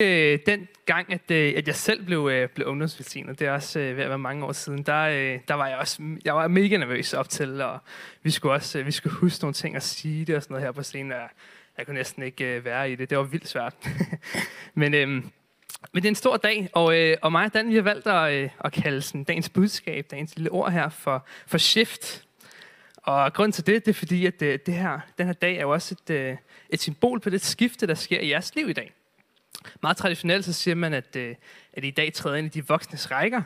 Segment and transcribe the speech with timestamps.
[0.00, 3.80] øh, den gang, at, øh, at jeg selv blev, øh, blev ungdomsvelsignet, det er også
[3.80, 6.48] øh, ved at være mange år siden, der, øh, der var jeg også jeg var
[6.48, 7.78] mega nervøs op til, og
[8.22, 10.66] vi skulle også øh, vi skulle huske nogle ting og sige det og sådan noget
[10.66, 11.28] her på scenen, og
[11.78, 13.10] jeg kunne næsten ikke øh, være i det.
[13.10, 13.74] Det var vildt svært.
[14.74, 17.74] men, øh, men det er en stor dag, og, øh, og mig og Dan, vi
[17.74, 21.58] har valgt at, øh, at kalde sådan, dagens budskab, dagens lille ord her, for, for
[21.58, 22.24] shift.
[22.96, 25.60] Og grund til det, det er fordi, at øh, det her, den her dag er
[25.60, 26.36] jo også et, øh,
[26.70, 28.92] et symbol på det skifte, der sker i jeres liv i dag.
[29.82, 31.34] Meget traditionelt så siger man, at, øh,
[31.72, 33.42] at I dag træder ind i de voksnes rækker.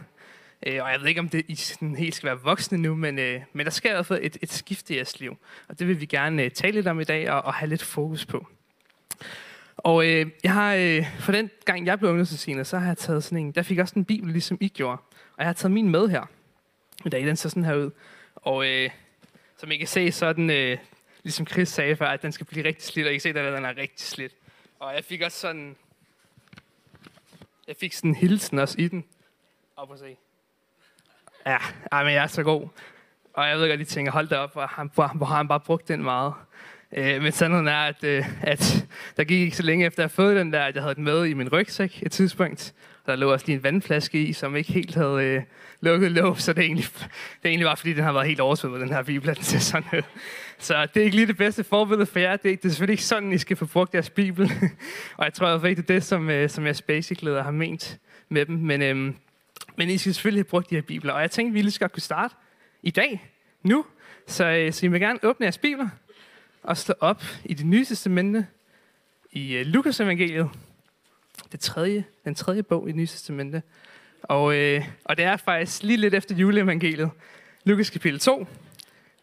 [0.67, 3.19] Øh, og jeg ved ikke, om det I sådan helt skal være voksne nu, men,
[3.19, 5.37] øh, men der sker i hvert fald et, et skift i jeres liv.
[5.69, 7.83] Og det vil vi gerne øh, tale lidt om i dag og, og have lidt
[7.83, 8.47] fokus på.
[9.77, 13.25] Og øh, jeg har, øh, for den gang jeg blev ungdomsudsignet, så har jeg taget
[13.25, 14.99] sådan en, der fik også en bibel, ligesom I gjorde.
[15.13, 16.31] Og jeg har taget min med her.
[17.07, 17.91] I dag, den ser sådan her ud.
[18.35, 18.91] Og øh,
[19.57, 20.79] som I kan se, så er den, øh,
[21.23, 23.35] ligesom Chris sagde før, at den skal blive rigtig slidt, og I kan se, at
[23.35, 24.33] den er rigtig slidt.
[24.79, 25.77] Og jeg fik også sådan
[27.69, 29.05] jeg fik sådan en hilsen også i den.
[29.77, 30.17] Op og se.
[31.47, 31.59] Ja,
[31.93, 32.69] ej, men jeg er så god.
[33.33, 35.49] Og jeg ved godt, de tænker, hold da op, hvor, han, hvor, hvor har han
[35.49, 36.35] bare brugt den meget.
[36.93, 40.11] Øh, men sandheden er, at, øh, at der gik ikke så længe efter, at jeg
[40.11, 42.75] fået den der, at jeg havde den med i min rygsæk et tidspunkt.
[43.09, 45.43] Der lå også lige en vandflaske i, som ikke helt havde øh,
[45.81, 46.87] lukket låg, så det egentlig,
[47.43, 49.89] det egentlig var, fordi den har været helt oversvømmet, den her bibel, den ser sådan
[49.99, 50.03] ud.
[50.59, 52.37] Så det er ikke lige det bedste forbillede for jer.
[52.37, 54.53] Det er, det er selvfølgelig ikke sådan, I skal få brugt jeres bibel.
[55.17, 57.99] og jeg tror at det er det, som, øh, som jeres basic-leder har ment
[58.29, 58.57] med dem.
[58.57, 59.15] Men, øh,
[59.77, 61.13] men I skal selvfølgelig have brugt de her bibler.
[61.13, 62.35] Og jeg tænkte, at vi lige skal kunne starte
[62.83, 63.31] i dag,
[63.63, 63.85] nu.
[64.27, 65.89] Så, øh, så I må gerne åbne jeres bibler
[66.63, 68.47] og slå op i det nye testamente
[69.33, 70.51] i øh, Lukas evangeliet.
[71.53, 73.63] Det tredje, den tredje bog i nye testamente.
[74.23, 77.11] Og, øh, og det er faktisk lige lidt efter juleevangeliet.
[77.65, 78.47] Lukas kapitel 2.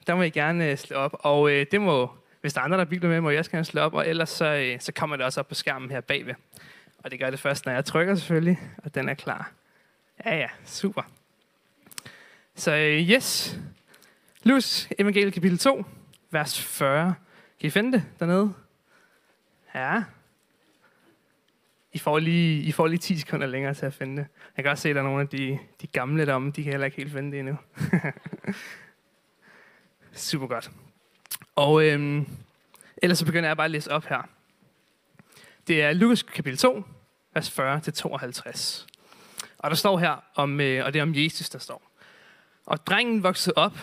[0.07, 1.15] Der må I gerne øh, slå op.
[1.19, 2.09] Og øh, det må,
[2.41, 3.93] hvis der er andre, der bibler med, må jeg også gerne slå op.
[3.93, 6.33] Og ellers så, øh, så kommer det også op på skærmen her bagved.
[6.97, 8.59] Og det gør det først, når jeg trykker selvfølgelig.
[8.77, 9.51] Og den er klar.
[10.25, 11.01] Ja, ja, super.
[12.55, 13.59] Så øh, yes.
[14.43, 15.85] Lukas evangeliet kapitel 2,
[16.31, 17.15] vers 40.
[17.59, 18.53] Kan I finde det dernede?
[19.75, 20.03] Ja.
[21.95, 24.27] I får lige, I får lige 10 sekunder længere til at finde det.
[24.57, 26.73] Jeg kan også se, at der er nogle af de, de gamle deromme, de kan
[26.73, 27.57] heller ikke helt finde det endnu.
[30.11, 30.71] Super godt.
[31.55, 32.27] Og øhm,
[32.97, 34.29] ellers så begynder jeg bare at læse op her.
[35.67, 36.83] Det er Lukas kapitel 2,
[37.33, 38.87] vers 40-52.
[39.57, 41.91] Og der står her, om, øh, og det er om Jesus, der står.
[42.65, 43.77] Og drengen voksede op,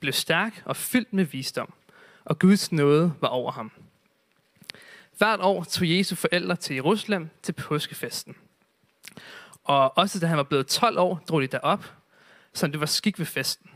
[0.00, 1.72] blev stærk og fyldt med visdom,
[2.24, 3.72] og Guds nåde var over ham.
[5.18, 8.36] Hvert år tog Jesu forældre til Jerusalem til påskefesten.
[9.64, 11.92] Og også da han var blevet 12 år, drog de derop,
[12.52, 13.70] som det var skik ved festen.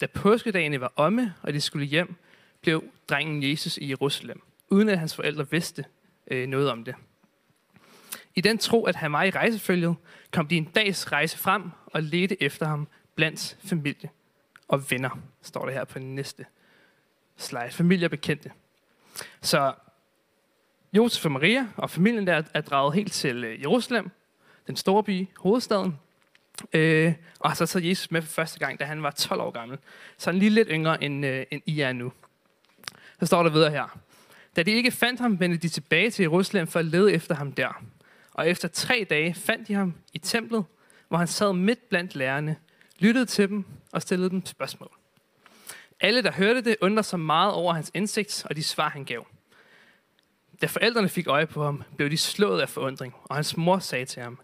[0.00, 2.14] Da påskedagene var omme, og de skulle hjem,
[2.60, 5.84] blev drengen Jesus i Jerusalem, uden at hans forældre vidste
[6.26, 6.94] øh, noget om det.
[8.34, 9.96] I den tro, at han var i rejsefølget,
[10.30, 14.10] kom de en dags rejse frem og ledte efter ham blandt familie
[14.68, 16.46] og venner, står det her på den næste
[17.36, 17.70] slide.
[17.70, 18.50] Familie og bekendte.
[19.40, 19.74] Så
[20.92, 24.10] Josef og Maria og familien der er draget helt til øh, Jerusalem,
[24.66, 25.98] den store by, hovedstaden.
[26.72, 29.78] Øh, og så taget Jesus med for første gang, da han var 12 år gammel.
[30.18, 32.12] Så han lige lidt yngre, end, øh, end I er nu.
[33.20, 33.98] Så står der videre her.
[34.56, 37.52] Da de ikke fandt ham, vendte de tilbage til Jerusalem for at lede efter ham
[37.52, 37.82] der.
[38.32, 40.64] Og efter tre dage fandt de ham i templet,
[41.08, 42.56] hvor han sad midt blandt lærerne,
[42.98, 44.90] lyttede til dem og stillede dem spørgsmål.
[46.00, 49.26] Alle, der hørte det, undrede sig meget over hans indsigt og de svar, han gav.
[50.62, 54.04] Da forældrene fik øje på ham, blev de slået af forundring, og hans mor sagde
[54.04, 54.38] til ham,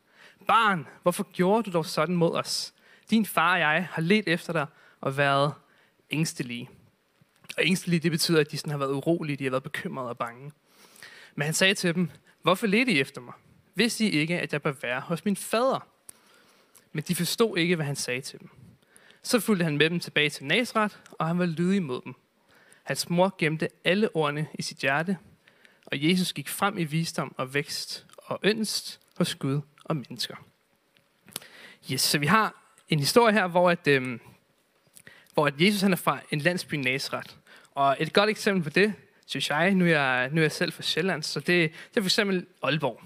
[0.47, 2.75] Barn, hvorfor gjorde du dog sådan mod os?
[3.11, 4.67] Din far og jeg har let efter dig
[5.01, 5.53] og været
[6.11, 6.71] ængstelige.
[7.57, 10.19] Og ængstelige, det betyder, at de sådan har været urolige, de har været bekymrede og
[10.19, 10.53] bange.
[11.35, 12.11] Men han sagde til dem,
[12.43, 13.35] hvorfor ledte I efter mig?
[13.75, 15.87] Vidste I ikke, at jeg bør være hos min fader?
[16.93, 18.49] Men de forstod ikke, hvad han sagde til dem.
[19.23, 22.15] Så fulgte han med dem tilbage til Nazareth, og han var lydig mod dem.
[22.83, 25.17] Hans mor gemte alle ordene i sit hjerte,
[25.93, 30.35] og Jesus gik frem i visdom og vækst og ønst hos Gud og mennesker.
[31.93, 34.21] Yes, så vi har en historie her, hvor, at, øhm,
[35.35, 37.35] hvor at Jesus han er fra en landsby Nazareth.
[37.75, 38.95] Og et godt eksempel på det,
[39.27, 42.01] synes jeg, nu er jeg, nu er jeg selv fra Sjælland, så det, det er
[42.01, 43.03] for eksempel Aalborg.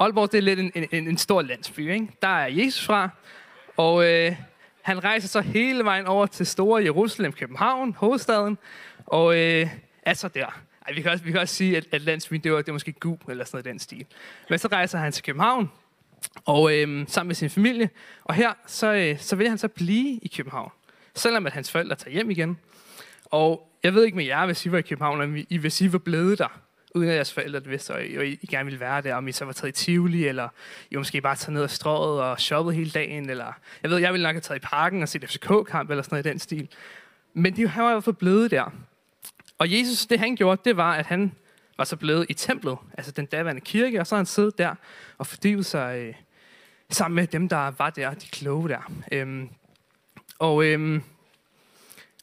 [0.00, 1.92] Aalborg det er lidt en, en, en stor landsby.
[1.92, 2.08] Ikke?
[2.22, 3.08] Der er Jesus fra,
[3.76, 4.36] og øh,
[4.82, 8.58] han rejser så hele vejen over til store Jerusalem, København, hovedstaden,
[9.06, 9.68] og øh,
[10.02, 10.62] er så der.
[10.88, 12.72] Ej, vi, kan også, vi kan også sige, at, at landsbyen, det var, det var
[12.72, 14.06] måske gu, eller sådan noget i den stil.
[14.50, 15.70] Men så rejser han til København,
[16.44, 17.90] og øh, sammen med sin familie.
[18.24, 20.70] Og her, så, øh, så vil han så blive i København.
[21.14, 22.58] Selvom at hans forældre tager hjem igen.
[23.24, 25.92] Og jeg ved ikke med jer, hvis I var i København, om I, hvis I
[25.92, 26.60] var blevet der,
[26.94, 29.28] uden at jeres forældre vidste, og øh, I, og I gerne ville være der, om
[29.28, 30.48] I så var taget i Tivoli, eller
[30.90, 34.12] I måske bare taget ned og strået og shoppet hele dagen, eller jeg ved, jeg
[34.12, 36.68] ville nok have taget i parken og set FCK-kamp, eller sådan noget i den stil.
[37.34, 38.72] Men de, han var i hvert fald blevet der.
[39.58, 41.32] Og Jesus, det han gjorde, det var, at han
[41.78, 44.74] var så blevet i templet, altså den daværende kirke, og så han siddet der
[45.18, 46.14] og fordybet sig øh,
[46.90, 48.92] sammen med dem, der var der, de kloge der.
[49.12, 49.48] Øhm,
[50.38, 51.02] og, øhm,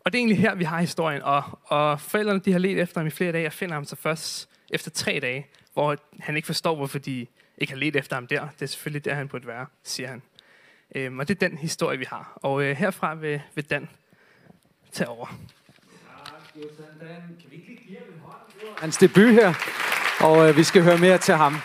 [0.05, 1.21] og det er egentlig her, vi har historien.
[1.21, 3.95] Og, og forældrene de har let efter ham i flere dage, og finder ham så
[3.95, 7.27] først efter tre dage, hvor han ikke forstår, hvorfor de
[7.57, 8.47] ikke har let efter ham der.
[8.47, 10.21] Det er selvfølgelig der, han burde være, siger han.
[10.95, 12.33] Øhm, og det er den historie, vi har.
[12.35, 13.89] Og øh, herfra vil, vil Dan
[14.91, 15.27] tage over.
[18.77, 19.53] Hans debut her,
[20.19, 21.55] og øh, vi skal høre mere til ham.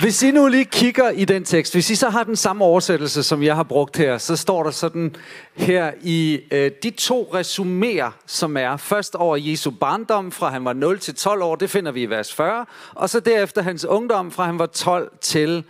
[0.00, 3.22] Hvis I nu lige kigger i den tekst, hvis I så har den samme oversættelse,
[3.22, 5.16] som jeg har brugt her, så står der sådan
[5.54, 10.72] her i øh, de to resuméer, som er først over Jesu barndom, fra han var
[10.72, 14.30] 0 til 12 år, det finder vi i vers 40, og så derefter hans ungdom,
[14.30, 15.64] fra han var 12 til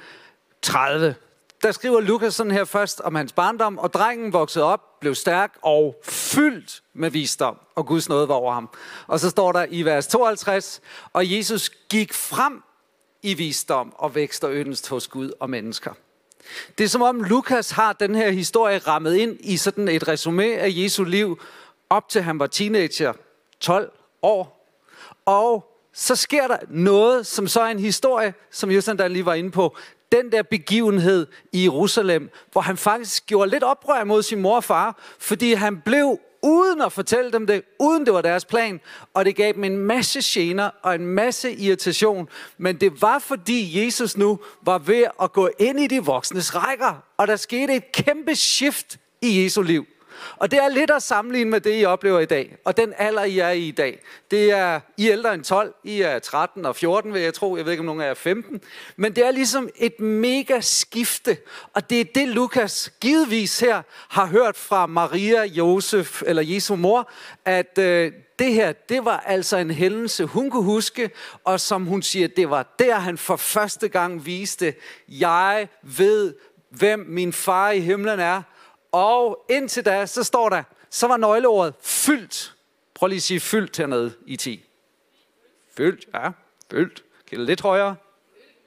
[0.62, 1.14] 30.
[1.62, 5.58] Der skriver Lukas sådan her først om hans barndom, og drengen voksede op, blev stærk
[5.62, 8.68] og fyldt med visdom, og Guds nåde var over ham.
[9.06, 10.80] Og så står der i vers 52,
[11.12, 12.62] og Jesus gik frem
[13.22, 15.92] i visdom og vækst og yndest hos Gud og mennesker.
[16.78, 20.44] Det er som om Lukas har den her historie rammet ind i sådan et resume
[20.44, 21.40] af Jesu liv,
[21.90, 23.12] op til han var teenager,
[23.60, 23.92] 12
[24.22, 24.74] år.
[25.24, 29.34] Og så sker der noget, som så er en historie, som Justin der lige var
[29.34, 29.76] inde på.
[30.12, 34.64] Den der begivenhed i Jerusalem, hvor han faktisk gjorde lidt oprør mod sin mor og
[34.64, 38.80] far, fordi han blev uden at fortælle dem det, uden det var deres plan,
[39.14, 42.28] og det gav dem en masse gener og en masse irritation.
[42.58, 47.02] Men det var fordi Jesus nu var ved at gå ind i de voksnes rækker,
[47.16, 49.86] og der skete et kæmpe shift i Jesu liv.
[50.36, 52.56] Og det er lidt at sammenligne med det, I oplever i dag.
[52.64, 54.00] Og den alder, I er i i dag.
[54.30, 57.56] Det er, I er ældre end 12, I er 13 og 14, vil jeg tro.
[57.56, 58.60] Jeg ved ikke, om nogen af jer er 15.
[58.96, 61.36] Men det er ligesom et mega skifte.
[61.74, 67.10] Og det er det, Lukas givetvis her har hørt fra Maria, Josef eller Jesu mor,
[67.44, 71.10] at øh, det her, det var altså en hændelse, hun kunne huske,
[71.44, 74.74] og som hun siger, det var der, han for første gang viste,
[75.08, 76.34] jeg ved,
[76.70, 78.42] hvem min far i himlen er,
[78.92, 82.54] og indtil da, så står der, så var nøgleordet fyldt.
[82.94, 84.64] Prøv lige at sige fyldt hernede i 10.
[85.76, 86.30] Fyldt, ja,
[86.70, 87.04] fyldt.
[87.26, 87.96] Kan lidt højere?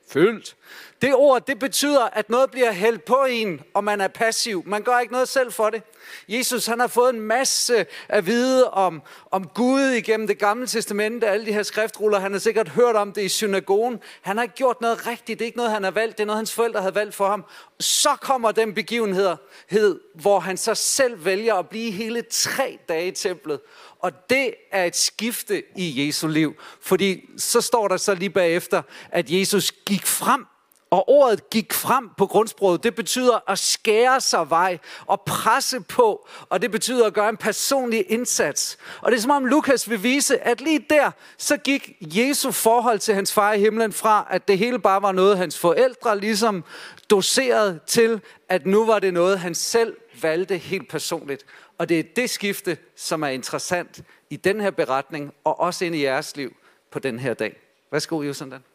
[0.10, 0.56] Fyldt.
[1.02, 4.64] Det ord, det betyder, at noget bliver hældt på en, og man er passiv.
[4.66, 5.84] Man gør ikke noget selv for det.
[6.28, 9.02] Jesus, han har fået en masse at vide om,
[9.32, 12.20] om Gud igennem det gamle testamente, alle de her skriftruller.
[12.20, 14.00] Han har sikkert hørt om det i synagogen.
[14.22, 15.40] Han har ikke gjort noget rigtigt.
[15.40, 16.18] Det er ikke noget, han har valgt.
[16.18, 17.46] Det er noget, hans forældre havde valgt for ham.
[17.80, 23.12] Så kommer den begivenhed, hvor han så selv vælger at blive hele tre dage i
[23.12, 23.60] templet.
[24.00, 26.56] Og det er et skifte i Jesu liv.
[26.82, 28.82] Fordi så står der så lige bagefter,
[29.12, 30.46] at Jesus gik frem
[30.92, 36.28] og ordet gik frem på grundsproget, det betyder at skære sig vej og presse på,
[36.50, 38.78] og det betyder at gøre en personlig indsats.
[39.02, 43.00] Og det er som om Lukas vil vise, at lige der, så gik Jesu forhold
[43.00, 46.64] til hans far i himlen fra, at det hele bare var noget, hans forældre ligesom
[47.10, 51.46] doserede til, at nu var det noget, han selv valgte helt personligt.
[51.78, 55.96] Og det er det skifte, som er interessant i den her beretning, og også ind
[55.96, 56.56] i jeres liv
[56.92, 57.56] på den her dag.
[57.92, 58.71] Værsgo, Jusandan.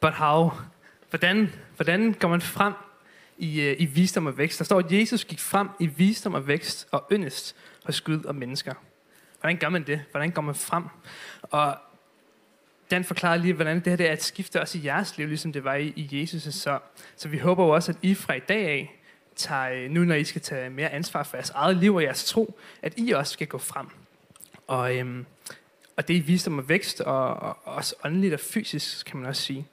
[0.00, 0.50] But how?
[1.10, 2.72] Hvordan, hvordan går man frem
[3.38, 4.58] i, øh, i visdom og vækst?
[4.58, 8.34] Der står, at Jesus gik frem i visdom og vækst og yndest hos Gud og
[8.34, 8.74] mennesker.
[9.40, 10.04] Hvordan gør man det?
[10.10, 10.84] Hvordan går man frem?
[11.42, 11.76] Og
[12.90, 15.52] Dan forklarede lige, hvordan det her det er at skifte også i jeres liv, ligesom
[15.52, 16.78] det var i, i Jesus' så.
[17.16, 19.00] Så vi håber jo også, at I fra i dag af,
[19.36, 22.24] tager, øh, nu når I skal tage mere ansvar for jeres eget liv og jeres
[22.24, 23.86] tro, at I også skal gå frem.
[24.66, 25.26] Og, øhm,
[25.96, 29.42] og det er visdom og vækst, og, og også åndeligt og fysisk, kan man også
[29.42, 29.66] sige.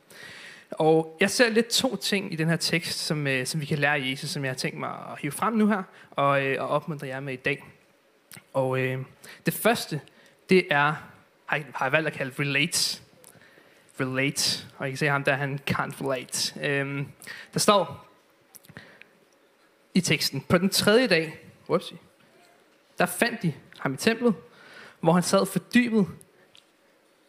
[0.77, 3.79] Og jeg ser lidt to ting i den her tekst, som, øh, som vi kan
[3.79, 6.61] lære af Jesus, som jeg har tænkt mig at hive frem nu her, og, øh,
[6.61, 7.63] og opmuntre jer med i dag.
[8.53, 8.99] Og øh,
[9.45, 10.01] det første,
[10.49, 10.93] det er,
[11.45, 13.01] har jeg, har jeg valgt at kalde relate.
[13.99, 14.67] Relate.
[14.77, 16.59] Og I kan se ham der, han can't relate.
[16.69, 17.05] Øh,
[17.53, 18.07] der står
[19.93, 21.39] i teksten, på den tredje dag,
[21.69, 21.97] whoopsie,
[22.97, 24.33] der fandt de ham i templet,
[24.99, 26.07] hvor han sad fordybet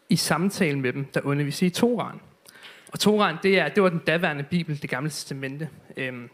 [0.09, 2.21] i samtalen med dem, der underviste i Toran.
[2.97, 5.69] Og Toran, det, er, det var den daværende Bibel, det gamle testamente.
[5.97, 6.31] Øhm,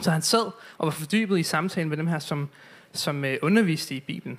[0.00, 2.48] så han sad og var fordybet i samtalen med dem her, som,
[2.92, 4.38] som øh, underviste i Bibelen.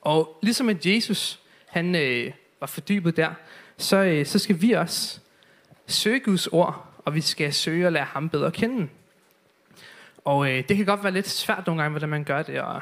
[0.00, 3.30] Og ligesom at Jesus han øh, var fordybet der,
[3.76, 5.20] så, øh, så skal vi også
[5.86, 8.88] søge Guds ord, og vi skal søge at lære ham bedre kende.
[10.24, 12.80] Og øh, det kan godt være lidt svært nogle gange, hvordan man gør det, og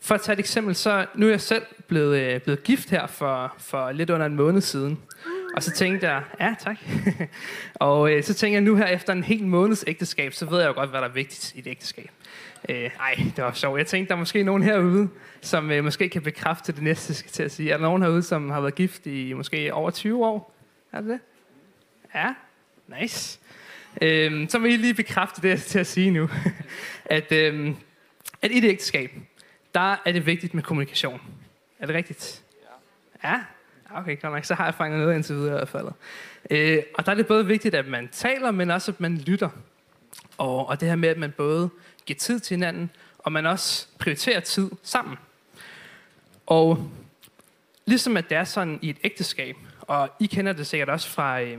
[0.00, 3.06] For at tage et eksempel, så nu er jeg selv blevet, øh, blevet gift her
[3.06, 4.98] for, for lidt under en måned siden.
[5.56, 6.76] Og så tænkte jeg, ja tak.
[7.74, 10.68] og øh, så tænkte jeg, nu her efter en hel måneds ægteskab, så ved jeg
[10.68, 12.10] jo godt, hvad der er vigtigt i et ægteskab.
[12.68, 13.78] Øh, ej, det var sjovt.
[13.78, 15.08] Jeg tænkte, der er måske nogen herude,
[15.40, 17.70] som øh, måske kan bekræfte det næste, skal til at sige.
[17.70, 20.54] Er der nogen herude, som har været gift i måske over 20 år?
[20.92, 21.20] Er det det?
[22.14, 22.34] Ja,
[23.00, 23.38] nice.
[24.02, 26.30] Øh, så vil I lige bekræfte det, jeg til at sige nu.
[27.04, 27.74] at, øh,
[28.42, 29.10] at i et ægteskab,
[29.74, 31.20] der er det vigtigt med kommunikation.
[31.78, 32.44] Er det rigtigt?
[33.24, 33.40] Ja.
[33.94, 34.44] Okay, godt nok.
[34.44, 35.88] Så har jeg fanget noget indtil videre i hvert fald.
[36.50, 39.48] Øh, og der er det både vigtigt, at man taler, men også, at man lytter.
[40.38, 41.70] Og, og det her med, at man både
[42.06, 45.16] giver tid til hinanden, og man også prioriterer tid sammen.
[46.46, 46.90] Og
[47.86, 51.40] ligesom at det er sådan i et ægteskab, og I kender det sikkert også fra,
[51.40, 51.58] øh,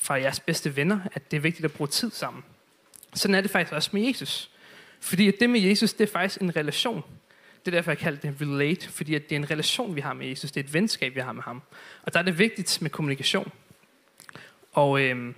[0.00, 2.44] fra jeres bedste venner, at det er vigtigt at bruge tid sammen.
[3.14, 4.50] Sådan er det faktisk også med Jesus.
[5.00, 7.04] Fordi at det med Jesus, det er faktisk en relation.
[7.64, 10.12] Det er derfor, jeg kalder det relate, fordi at det er en relation, vi har
[10.12, 10.52] med Jesus.
[10.52, 11.62] Det er et venskab, vi har med ham.
[12.02, 13.52] Og der er det vigtigt med kommunikation.
[14.72, 15.34] Og øhm,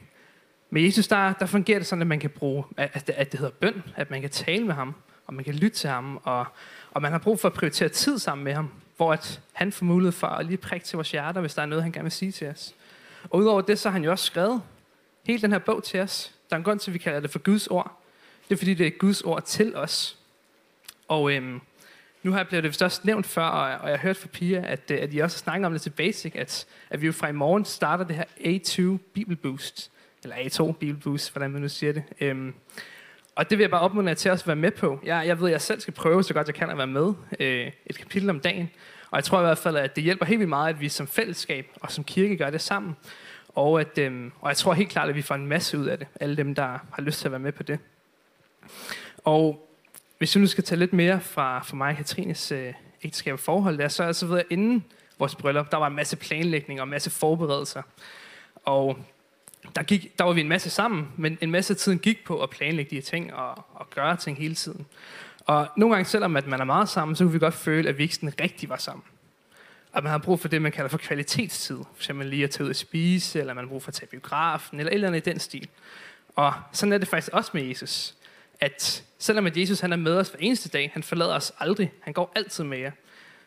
[0.71, 3.41] med Jesus, der, der fungerer det sådan, at man kan bruge, at det, at det
[3.41, 4.95] hedder bøn, at man kan tale med ham,
[5.27, 6.47] og man kan lytte til ham, og,
[6.91, 9.85] og man har brug for at prioritere tid sammen med ham, hvor at han får
[9.85, 12.13] mulighed for at lige prikke til vores hjerter, hvis der er noget, han gerne vil
[12.13, 12.75] sige til os.
[13.31, 14.63] Og udover det, så har han jo også skrevet
[15.27, 16.35] hele den her bog til os.
[16.51, 18.01] Der er en grund til, at vi kalder det for Guds ord.
[18.49, 20.19] Det er fordi, det er Guds ord til os.
[21.09, 21.61] Og øhm,
[22.25, 24.29] nu har jeg blevet det vist også nævnt før, og, og jeg har hørt fra
[24.33, 27.13] Pia, at, øh, at I også snakker om det til Basic, at, at vi jo
[27.13, 29.91] fra i morgen starter det her A2 Bible Boost,
[30.23, 32.03] eller A2 Bible Boost, hvordan man nu siger det.
[32.21, 32.55] Øhm,
[33.35, 35.01] og det vil jeg bare opmuntre jer til at være med på.
[35.05, 37.13] Jeg, jeg ved, at jeg selv skal prøve, så godt jeg kan at være med
[37.41, 38.71] øh, et kapitel om dagen.
[39.11, 41.07] Og jeg tror i hvert fald, at det hjælper helt vildt meget, at vi som
[41.07, 42.97] fællesskab og som kirke gør det sammen.
[43.49, 45.99] Og, at, øhm, og jeg tror helt klart, at vi får en masse ud af
[45.99, 46.07] det.
[46.21, 47.79] Alle dem, der har lyst til at være med på det.
[49.25, 49.69] Og
[50.19, 53.41] hvis jeg nu skal tage lidt mere fra, fra mig og Katrines øh, ægteskab og
[53.41, 54.85] forhold der, så, så ved jeg, inden
[55.19, 57.83] vores bryllup, der var en masse planlægning og en masse forberedelser.
[58.65, 58.99] Og
[59.77, 62.43] der, gik, der var vi en masse sammen, men en masse af tiden gik på
[62.43, 64.87] at planlægge de her ting og, og gøre ting hele tiden.
[65.41, 67.99] Og nogle gange, selvom at man er meget sammen, så kunne vi godt føle, at
[67.99, 69.05] vi ikke sådan rigtig var sammen.
[69.93, 71.77] Og man har brug for det, man kalder for kvalitetstid.
[71.77, 74.09] For eksempel lige at tage ud og spise, eller man har brug for at tage
[74.09, 75.69] biografen, eller et eller andet i den stil.
[76.37, 78.15] Og sådan er det faktisk også med Jesus
[78.61, 81.93] at selvom at Jesus han er med os hver eneste dag, han forlader os aldrig,
[82.01, 82.91] han går altid med jer,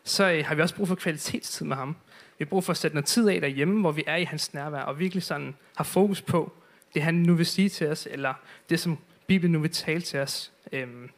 [0.03, 1.95] så øh, har vi også brug for kvalitetstid med ham.
[2.37, 4.53] Vi har brug for at sætte noget tid af derhjemme, hvor vi er i hans
[4.53, 6.53] nærvær, og virkelig sådan har fokus på
[6.93, 8.33] det, han nu vil sige til os, eller
[8.69, 10.51] det, som Bibelen nu vil tale til os.
[10.71, 11.09] Øhm.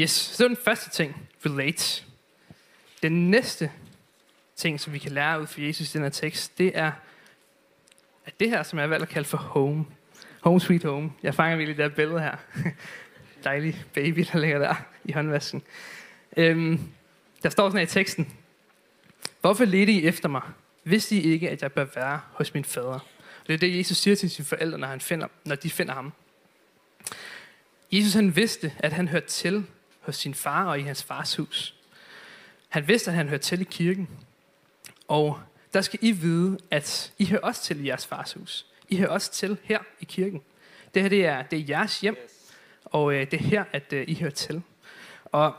[0.00, 2.04] Yes, så det var den første ting, relate.
[3.02, 3.70] Den næste
[4.56, 6.92] ting, som vi kan lære ud fra Jesus i den her tekst, det er,
[8.26, 9.86] at det her, som jeg har valgt at kalde for home.
[10.40, 11.12] Home sweet home.
[11.22, 12.36] Jeg fanger virkelig det her billede her.
[13.46, 14.74] Dejlig baby, der ligger der
[15.04, 15.62] i håndvasken.
[16.36, 16.80] Øhm,
[17.42, 18.32] der står sådan her i teksten.
[19.40, 20.42] Hvorfor ledte I efter mig?
[20.84, 22.88] Vidste I ikke, at jeg bør være hos min fader?
[22.88, 25.94] Og det er det, Jesus siger til sine forældre, når, han finder, når de finder
[25.94, 26.12] ham.
[27.92, 29.64] Jesus han vidste, at han hørte til
[30.00, 31.74] hos sin far og i hans fars hus.
[32.68, 34.08] Han vidste, at han hørte til i kirken.
[35.08, 35.40] Og
[35.74, 38.66] der skal I vide, at I hører også til i jeres fars hus.
[38.88, 40.42] I hører også til her i kirken.
[40.94, 42.16] Det her det er, det er jeres hjem,
[42.86, 44.62] og øh, det er her, at øh, I hører til.
[45.24, 45.54] Og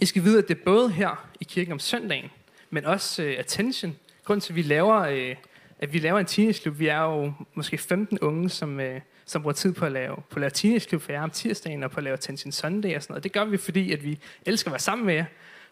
[0.00, 2.30] I skal vide, at det er både her i kirken om søndagen,
[2.70, 3.96] men også øh, attention.
[4.24, 5.36] Grunden til, at vi laver, øh,
[5.78, 9.52] at vi laver en teenageklub, vi er jo måske 15 unge, som, øh, som bruger
[9.52, 12.04] tid på at lave, på at lave teenageklub for jer om tirsdagen, og på at
[12.04, 13.24] lave Attention Sunday og sådan noget.
[13.24, 15.24] Det gør vi, fordi at vi elsker at være sammen med jer,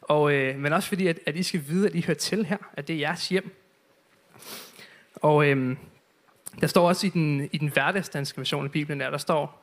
[0.02, 2.56] og, øh, men også fordi, at, at I skal vide, at I hører til her,
[2.72, 3.56] at det er jeres hjem.
[5.14, 5.76] Og øh,
[6.60, 9.62] der står også i den, i den hverdagsdanske version af Bibelen, der, der står,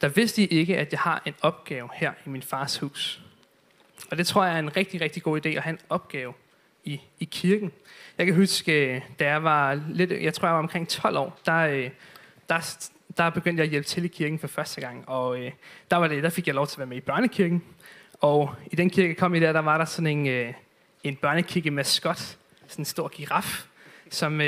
[0.00, 3.20] der vidste I ikke, at jeg har en opgave her i min fars hus.
[4.10, 6.32] Og det tror jeg er en rigtig, rigtig god idé at have en opgave
[6.84, 7.72] i, i kirken.
[8.18, 11.56] Jeg kan huske, da jeg var lidt, jeg tror jeg var omkring 12 år, der,
[11.56, 11.90] øh,
[12.48, 15.08] der, der begyndte jeg at hjælpe til i kirken for første gang.
[15.08, 15.52] Og øh,
[15.90, 17.64] der, var det, der fik jeg lov til at være med i børnekirken.
[18.20, 20.52] Og i den kirke kom i der, der var der sådan en, øh,
[21.04, 22.18] en børnekirke maskot,
[22.66, 23.66] sådan en stor giraf,
[24.10, 24.40] som,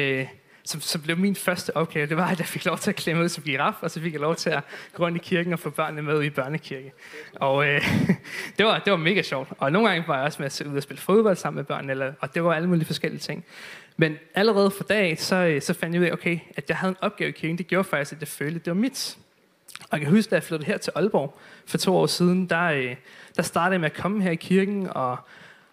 [0.68, 3.22] som, som blev min første opgave, det var, at jeg fik lov til at klemme
[3.24, 5.58] ud som giraf, og så fik jeg lov til at gå rundt i kirken og
[5.58, 6.92] få børnene med i børnekirke.
[7.34, 7.82] Og øh,
[8.58, 9.48] det, var, det var mega sjovt.
[9.58, 11.90] Og nogle gange var jeg også med at ud og spille fodbold sammen med børnene,
[11.92, 13.44] eller, og det var alle mulige forskellige ting.
[13.96, 16.90] Men allerede for dag, så, øh, så fandt jeg ud af, okay, at jeg havde
[16.90, 17.58] en opgave i kirken.
[17.58, 19.18] Det gjorde faktisk, at jeg følte, at det var mit.
[19.80, 22.64] Og jeg kan huske, da jeg flyttede her til Aalborg for to år siden, der,
[22.64, 22.96] øh,
[23.36, 25.18] der startede jeg med at komme her i kirken, og,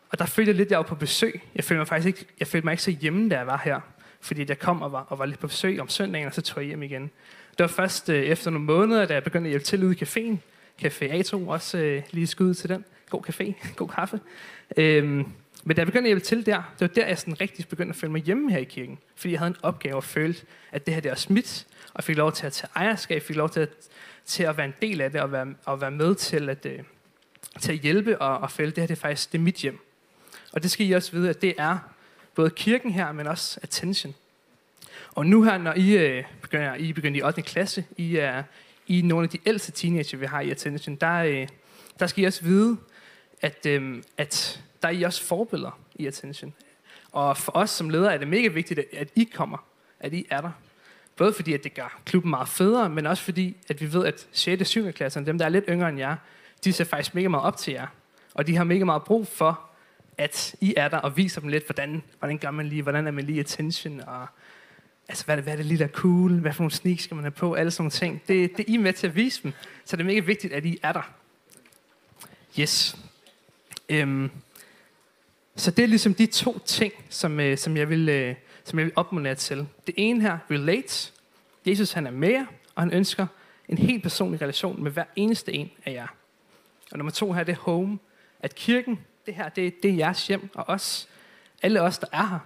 [0.10, 1.42] og der følte jeg lidt, at jeg var på besøg.
[1.56, 3.82] Jeg følte mig faktisk ikke, jeg følte mig ikke så hjemme, da jeg var her
[4.26, 6.64] fordi jeg kom og var, og var lidt på besøg om søndagen, og så tog
[6.64, 7.02] jeg hjem igen.
[7.52, 10.04] Det var først øh, efter nogle måneder, da jeg begyndte at hjælpe til ude i
[10.04, 10.38] caféen,
[10.82, 12.86] Café A2, også øh, lige skud til den.
[13.10, 14.20] god café, god kaffe.
[14.78, 15.26] Øhm,
[15.64, 17.90] men da jeg begyndte at hjælpe til der, det var der, jeg sådan rigtig begyndte
[17.90, 18.98] at føle mig hjemme her i kirken.
[19.16, 22.18] Fordi jeg havde en opgave og følte, at det her det er mit, og fik
[22.18, 23.70] lov til at tage ejerskab, fik lov til at,
[24.26, 26.80] til at være en del af det, og være, og være med til at, øh,
[27.60, 29.56] til at hjælpe og, og føle, at det her det er faktisk det er mit
[29.56, 29.80] hjem.
[30.52, 31.78] Og det skal I også vide, at det er
[32.36, 34.16] både kirken her, men også attention.
[35.12, 37.42] Og nu her, når I, øh, begynder, I begynder i 8.
[37.42, 38.44] klasse, I er
[38.88, 41.48] i nogle af de ældste teenager, vi har i attention, der, øh,
[42.00, 42.78] der skal I også vide,
[43.42, 46.54] at, øh, at der er I også forbilleder i attention.
[47.12, 49.58] Og for os som ledere er det mega vigtigt, at I kommer,
[50.00, 50.52] at I er der.
[51.16, 54.28] Både fordi, at det gør klubben meget federe, men også fordi, at vi ved, at
[54.32, 54.62] 6.
[54.62, 54.92] og 7.
[54.92, 56.16] klasserne, dem der er lidt yngre end jer,
[56.64, 57.88] de ser faktisk mega meget op til jer.
[58.34, 59.70] Og de har mega meget brug for,
[60.18, 63.12] at I er der og viser dem lidt, hvordan, hvordan gør man lige, hvordan er
[63.12, 64.28] man lige attention, og
[65.08, 67.04] altså, hvad, er det, hvad er det lige, der er cool, hvad for nogle sneaks
[67.04, 68.22] skal man have på, alle sådan nogle ting.
[68.28, 69.54] Det, det er I med til at vise dem,
[69.86, 71.12] så det er mega vigtigt, at I er der.
[72.60, 72.98] Yes.
[73.90, 74.32] Øhm,
[75.56, 78.86] så det er ligesom de to ting, som, øh, som, jeg vil, øh, som jeg
[78.86, 79.68] vil opmuntre til.
[79.88, 81.12] Det ene her, relate.
[81.66, 82.46] Jesus han er med jer,
[82.76, 83.28] og han ønsker
[83.70, 86.08] en helt personlig relation med hver eneste en af jer.
[86.92, 88.00] Og nummer to her, det er home.
[88.40, 91.10] At kirken, det her, det, det er jeres hjem, og os,
[91.62, 92.40] alle os, der er her,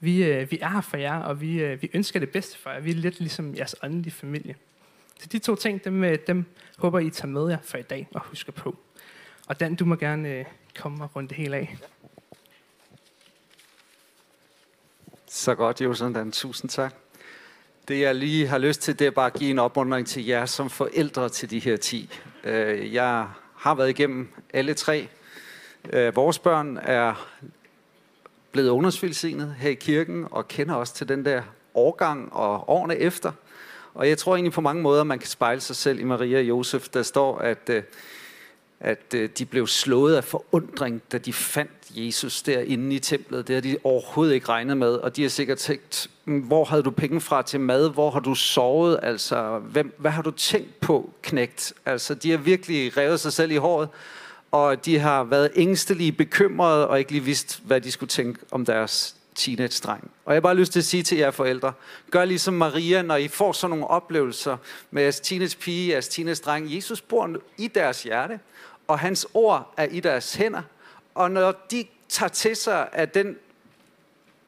[0.00, 2.70] vi, øh, vi er her for jer, og vi, øh, vi ønsker det bedste for
[2.70, 2.80] jer.
[2.80, 4.56] Vi er lidt ligesom jeres åndelige familie.
[5.20, 6.44] Så de to ting, dem, øh, dem
[6.78, 8.76] håber I tager med jer for i dag og husker på.
[9.46, 10.44] Og Dan, du må gerne øh,
[10.78, 11.76] komme og runde det hele af.
[15.28, 16.94] Så godt, Josan Tusind tak.
[17.88, 20.46] Det jeg lige har lyst til, det er bare at give en opmuntring til jer
[20.46, 22.10] som forældre til de her 10.
[22.44, 25.08] Øh, jeg har været igennem alle tre.
[25.92, 27.28] Øh, vores børn er
[28.52, 31.42] blevet ungdomsvilsignet her i kirken, og kender også til den der
[31.74, 33.32] årgang og årene efter.
[33.94, 36.44] Og jeg tror egentlig på mange måder, man kan spejle sig selv i Maria og
[36.44, 36.88] Josef.
[36.88, 37.82] Der står, at øh,
[38.80, 43.48] at øh, de blev slået af forundring, da de fandt Jesus derinde i templet.
[43.48, 46.82] Det har de overhovedet ikke regnet med, og de har sikkert tænkt, mm, hvor havde
[46.82, 47.90] du penge fra til mad?
[47.90, 49.00] Hvor har du sovet?
[49.02, 51.72] Altså, hvem, hvad har du tænkt på, knægt?
[51.86, 53.88] Altså, de har virkelig revet sig selv i håret,
[54.56, 58.64] og de har været ængstelige, bekymrede, og ikke lige vidst, hvad de skulle tænke om
[58.64, 60.10] deres teenage-dreng.
[60.24, 61.72] Og jeg har bare lyst til at sige til jer forældre,
[62.10, 64.56] gør ligesom Maria, når I får sådan nogle oplevelser
[64.90, 66.74] med jeres teenage-pige, jeres teenage-dreng.
[66.74, 68.38] Jesus bor i deres hjerte
[68.88, 70.62] og hans ord er i deres hænder.
[71.14, 73.36] Og når de tager til sig af den,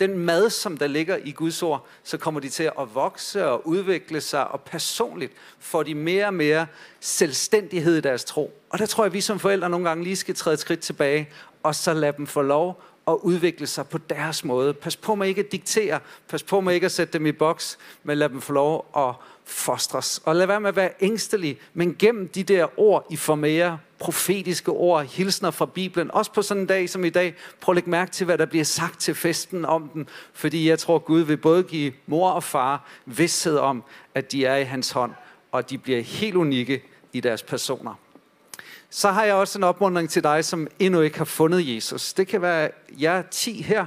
[0.00, 3.66] den mad, som der ligger i Guds ord, så kommer de til at vokse og
[3.66, 6.66] udvikle sig, og personligt får de mere og mere
[7.00, 8.52] selvstændighed i deres tro.
[8.70, 10.80] Og der tror jeg, at vi som forældre nogle gange lige skal træde et skridt
[10.80, 11.28] tilbage,
[11.62, 14.74] og så lade dem få lov at udvikle sig på deres måde.
[14.74, 17.78] Pas på med ikke at diktere, pas på med ikke at sætte dem i boks,
[18.02, 19.14] men lad dem få lov at
[19.48, 20.20] fostres.
[20.24, 23.78] Og lad være med at være ængstelig, men gennem de der ord, I får mere
[23.98, 27.76] profetiske ord, hilsner fra Bibelen, også på sådan en dag som i dag, prøv at
[27.76, 31.20] lægge mærke til, hvad der bliver sagt til festen om den, fordi jeg tror, Gud
[31.20, 33.84] vil både give mor og far vidsthed om,
[34.14, 35.12] at de er i hans hånd,
[35.52, 36.82] og de bliver helt unikke
[37.12, 37.94] i deres personer.
[38.90, 42.12] Så har jeg også en opmuntring til dig, som endnu ikke har fundet Jesus.
[42.12, 43.86] Det kan være jer 10 her,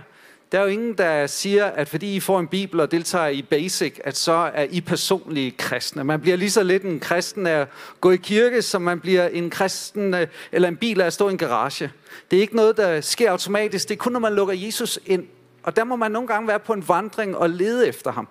[0.52, 3.42] der er jo ingen, der siger, at fordi I får en bibel og deltager i
[3.42, 6.04] basic, at så er I personlige kristne.
[6.04, 7.68] Man bliver lige så lidt en kristen af at
[8.02, 11.28] gå i kirke, som man bliver en kristen øh, eller en bil af at stå
[11.28, 11.92] i en garage.
[12.32, 13.90] Det er ikke noget, der sker automatisk.
[13.90, 15.28] Det er kun, når man lukker Jesus ind.
[15.64, 18.28] Og der må man nogle gange være på en vandring og lede efter ham.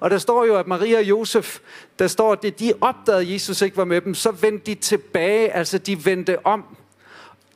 [0.00, 1.58] Og der står jo, at Maria og Josef,
[1.98, 4.74] der står, at det, de opdagede, at Jesus ikke var med dem, så vendte de
[4.74, 6.64] tilbage, altså de vendte om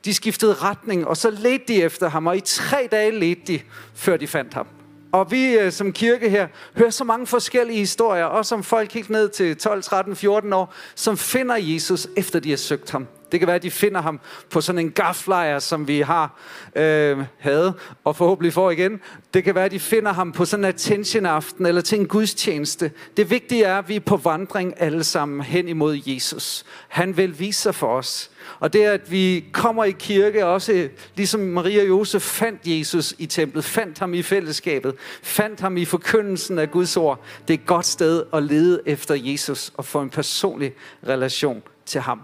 [0.04, 3.60] de skiftede retning, og så ledte de efter ham, og i tre dage ledte de,
[3.94, 4.66] før de fandt ham.
[5.12, 9.10] Og vi øh, som kirke her hører så mange forskellige historier, også om folk helt
[9.10, 13.06] ned til 12, 13, 14 år, som finder Jesus, efter de har søgt ham.
[13.32, 16.38] Det kan være, at de finder ham på sådan en gaflejr, som vi har
[16.76, 19.00] øh, havde, og forhåbentlig får igen.
[19.34, 22.90] Det kan være, at de finder ham på sådan en attention-aften, eller til en gudstjeneste.
[23.16, 26.64] Det vigtige er, at vi er på vandring alle sammen hen imod Jesus.
[26.88, 28.30] Han vil vise sig for os.
[28.60, 33.14] Og det er, at vi kommer i kirke også, ligesom Maria og Josef fandt Jesus
[33.18, 37.24] i templet, fandt ham i fællesskabet, fandt ham i forkyndelsen af Guds ord.
[37.48, 40.72] Det er et godt sted at lede efter Jesus og få en personlig
[41.08, 42.20] relation til ham.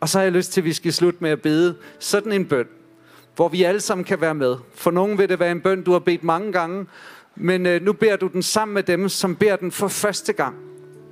[0.00, 2.46] Og så har jeg lyst til, at vi skal slutte med at bede sådan en
[2.46, 2.66] bøn,
[3.36, 4.56] hvor vi alle sammen kan være med.
[4.74, 6.86] For nogen vil det være en bøn, du har bedt mange gange,
[7.36, 10.56] men øh, nu beder du den sammen med dem, som beder den for første gang.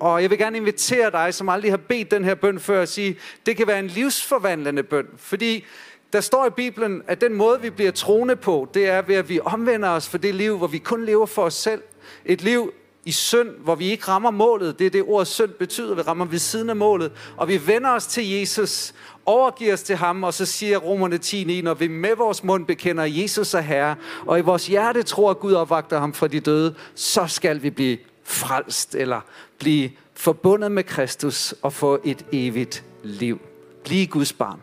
[0.01, 2.89] Og jeg vil gerne invitere dig, som aldrig har bedt den her bøn før, at
[2.89, 5.07] sige, det kan være en livsforvandlende bøn.
[5.17, 5.65] Fordi
[6.13, 9.29] der står i Bibelen, at den måde, vi bliver troende på, det er ved, at
[9.29, 11.83] vi omvender os for det liv, hvor vi kun lever for os selv.
[12.25, 12.73] Et liv
[13.07, 14.79] i synd, hvor vi ikke rammer målet.
[14.79, 15.95] Det er det ord synd betyder.
[15.95, 17.13] Vi rammer ved siden af målet.
[17.37, 18.95] Og vi vender os til Jesus,
[19.27, 23.05] overgiver os til ham, og så siger romerne 10, når vi med vores mund bekender
[23.05, 26.75] Jesus er Herre, og i vores hjerte tror, at Gud opvagter ham fra de døde,
[26.95, 29.21] så skal vi blive frelst, eller
[29.59, 33.41] blive forbundet med Kristus og få et evigt liv.
[33.85, 34.61] Bliv Guds barn.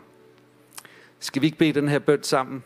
[1.20, 2.64] Skal vi ikke bede den her bøn sammen?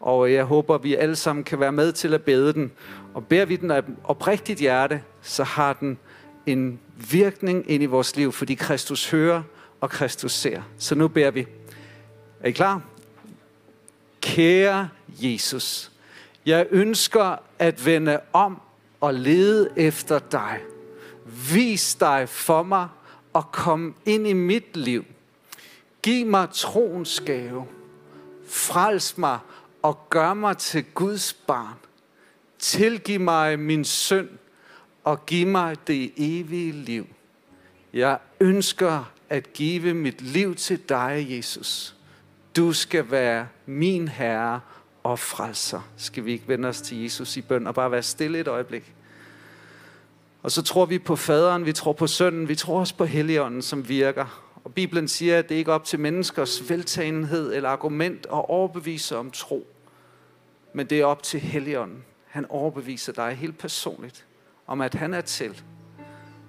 [0.00, 2.72] Og jeg håber, at vi alle sammen kan være med til at bede den.
[3.14, 5.98] Og beder vi den af oprigtigt hjerte, så har den
[6.46, 6.80] en
[7.10, 9.42] virkning ind i vores liv, fordi Kristus hører,
[9.80, 10.62] og Kristus ser.
[10.78, 11.46] Så nu beder vi.
[12.40, 12.82] Er I klar?
[14.20, 15.90] Kære Jesus,
[16.46, 18.60] jeg ønsker at vende om
[19.00, 20.58] og lede efter dig.
[21.52, 22.88] Vis dig for mig
[23.32, 25.04] og kom ind i mit liv.
[26.02, 27.66] Giv mig troens gave.
[28.48, 29.38] Frels mig
[29.86, 31.78] og gør mig til Guds barn.
[32.58, 34.28] Tilgiv mig min synd
[35.04, 37.06] og giv mig det evige liv.
[37.92, 41.96] Jeg ønsker at give mit liv til dig, Jesus.
[42.56, 44.60] Du skal være min Herre
[45.02, 45.80] og frelser.
[45.96, 48.94] Skal vi ikke vende os til Jesus i bøn og bare være stille et øjeblik?
[50.42, 53.62] Og så tror vi på faderen, vi tror på sønnen, vi tror også på helligånden,
[53.62, 54.42] som virker.
[54.64, 59.16] Og Bibelen siger, at det ikke er op til menneskers veltagenhed eller argument at overbevise
[59.16, 59.66] om tro.
[60.76, 62.04] Men det er op til helligånden.
[62.26, 64.26] Han overbeviser dig helt personligt
[64.66, 65.62] om, at han er til.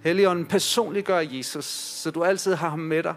[0.03, 3.15] Helligånden personliggør Jesus, så du altid har ham med dig.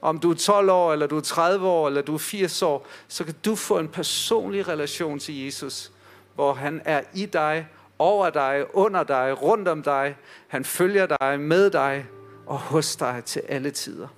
[0.00, 2.86] Om du er 12 år, eller du er 30 år, eller du er 80 år,
[3.08, 5.92] så kan du få en personlig relation til Jesus,
[6.34, 10.16] hvor han er i dig, over dig, under dig, rundt om dig.
[10.48, 12.06] Han følger dig, med dig
[12.46, 14.08] og hos dig til alle tider.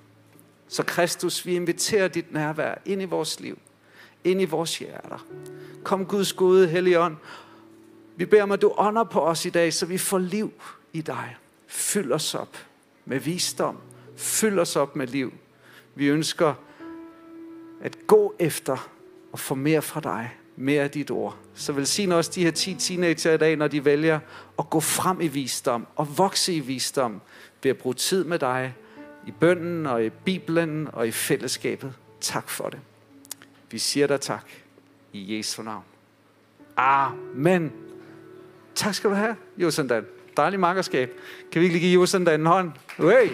[0.69, 3.59] Så Kristus, vi inviterer dit nærvær ind i vores liv,
[4.25, 5.27] ind i vores hjerter.
[5.87, 7.17] Kom Guds gode Helligånd.
[8.17, 10.53] Vi beder om, at du ånder på os i dag, så vi får liv
[10.93, 11.37] i dig.
[11.67, 12.57] Fyld os op
[13.05, 13.77] med visdom.
[14.17, 15.33] Fyld os op med liv.
[15.95, 16.55] Vi ønsker
[17.83, 18.89] at gå efter
[19.33, 20.35] og få mere fra dig.
[20.57, 21.37] Mere af dit ord.
[21.55, 24.21] Så velsign også de her 10 teenager i dag, når de vælger
[24.59, 27.21] at gå frem i visdom og vokse i visdom
[27.63, 28.75] ved at bruge tid med dig
[29.27, 31.93] i bønden og i Bibelen og i fællesskabet.
[32.21, 32.81] Tak for det.
[33.71, 34.66] Vi siger dig tak
[35.17, 35.85] i Jesu navn.
[36.77, 37.73] Amen.
[38.75, 40.05] Tak skal du have, Josandan.
[40.37, 41.11] Dejlig makkerskab.
[41.53, 42.73] Kan vi ikke lige give Josandan en hånd?
[42.97, 43.29] Hey.